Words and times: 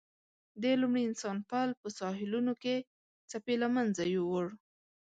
د 0.61 0.63
لومړي 0.81 1.03
انسان 1.09 1.37
پل 1.49 1.69
په 1.81 1.87
ساحلونو 1.99 2.53
کې 2.63 2.75
څپې 3.29 3.55
له 3.63 3.67
منځه 3.75 4.03
یووړ. 4.15 4.45